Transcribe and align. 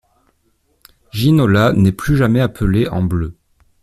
Ginola 1.11 1.73
n'est 1.73 1.91
plus 1.91 2.15
jamais 2.17 2.41
appelé 2.41 2.87
en 2.87 3.03
Bleu. 3.03 3.37